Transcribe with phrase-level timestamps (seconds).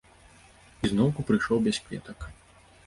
[0.83, 2.19] І зноўку прыйшоў без кветак.